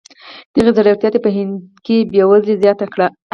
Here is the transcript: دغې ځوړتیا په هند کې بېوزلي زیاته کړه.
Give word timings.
دغې 0.55 0.71
ځوړتیا 0.75 1.09
په 1.25 1.29
هند 1.35 1.53
کې 1.85 1.95
بېوزلي 2.11 2.55
زیاته 2.63 2.85
کړه. 2.93 3.07